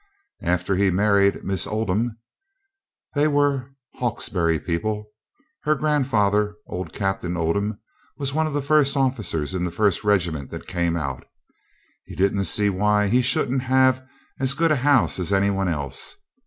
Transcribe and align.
After 0.41 0.77
he'd 0.77 0.95
married 0.95 1.43
Miss 1.43 1.67
Oldham 1.67 2.17
they 3.13 3.27
were 3.27 3.75
Hawkesbury 3.99 4.59
people, 4.59 5.11
her 5.61 5.75
grandfather, 5.75 6.55
old 6.65 6.91
Captain 6.91 7.37
Oldham, 7.37 7.77
was 8.17 8.33
one 8.33 8.47
of 8.47 8.53
the 8.53 8.95
officers 8.95 9.53
in 9.53 9.63
the 9.63 9.69
first 9.69 10.03
regiment 10.03 10.49
that 10.49 10.65
came 10.65 10.95
out 10.95 11.25
he 12.03 12.15
didn't 12.15 12.45
see 12.45 12.67
why 12.67 13.09
he 13.09 13.21
shouldn't 13.21 13.61
have 13.61 14.03
as 14.39 14.55
good 14.55 14.71
a 14.71 14.77
house 14.77 15.19
as 15.19 15.31
any 15.31 15.51
one 15.51 15.67
else. 15.69 16.15